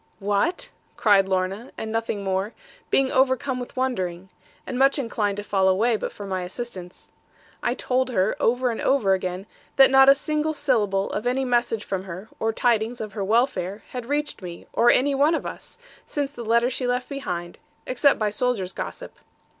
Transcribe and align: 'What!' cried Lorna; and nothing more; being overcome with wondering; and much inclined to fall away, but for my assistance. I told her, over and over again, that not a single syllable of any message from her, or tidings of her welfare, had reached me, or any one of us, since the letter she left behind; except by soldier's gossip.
'What!' 0.17 0.71
cried 0.97 1.27
Lorna; 1.29 1.69
and 1.77 1.91
nothing 1.91 2.23
more; 2.23 2.53
being 2.89 3.11
overcome 3.11 3.59
with 3.59 3.77
wondering; 3.77 4.29
and 4.65 4.79
much 4.79 4.97
inclined 4.97 5.37
to 5.37 5.43
fall 5.43 5.67
away, 5.67 5.95
but 5.95 6.11
for 6.11 6.25
my 6.25 6.41
assistance. 6.41 7.11
I 7.61 7.75
told 7.75 8.09
her, 8.09 8.35
over 8.39 8.71
and 8.71 8.81
over 8.81 9.13
again, 9.13 9.45
that 9.75 9.91
not 9.91 10.09
a 10.09 10.15
single 10.15 10.55
syllable 10.55 11.11
of 11.11 11.27
any 11.27 11.45
message 11.45 11.83
from 11.83 12.05
her, 12.05 12.29
or 12.39 12.51
tidings 12.51 12.99
of 12.99 13.13
her 13.13 13.23
welfare, 13.23 13.83
had 13.91 14.07
reached 14.07 14.41
me, 14.41 14.65
or 14.73 14.89
any 14.89 15.13
one 15.13 15.35
of 15.35 15.45
us, 15.45 15.77
since 16.07 16.31
the 16.31 16.43
letter 16.43 16.71
she 16.71 16.87
left 16.87 17.07
behind; 17.07 17.59
except 17.85 18.17
by 18.17 18.31
soldier's 18.31 18.73
gossip. 18.73 19.13